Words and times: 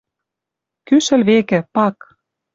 кӱшӹл 0.87 1.21
векӹ, 1.27 1.59
пак. 1.73 1.97